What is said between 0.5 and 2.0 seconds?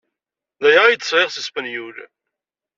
D aya ay d-sɣiɣ seg Spenyul.